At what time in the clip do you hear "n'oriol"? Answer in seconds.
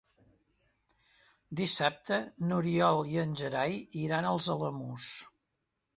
2.47-3.13